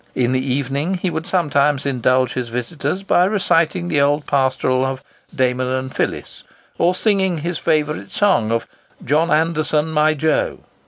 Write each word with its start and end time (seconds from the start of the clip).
In 0.15 0.31
the 0.31 0.41
evening, 0.43 0.95
he 0.95 1.11
would 1.11 1.27
sometimes 1.27 1.85
indulge 1.85 2.33
his 2.33 2.49
visitors 2.49 3.03
by 3.03 3.23
reciting 3.23 3.87
the 3.87 4.01
old 4.01 4.25
pastoral 4.25 4.83
of 4.83 5.03
"Damon 5.35 5.67
and 5.67 5.93
Phyllis," 5.95 6.43
or 6.79 6.95
singing 6.95 7.37
his 7.37 7.59
favourite 7.59 8.09
song 8.11 8.51
of 8.51 8.65
"John 9.05 9.29
Anderson 9.29 9.91
my 9.91 10.15
Joe." 10.15 10.61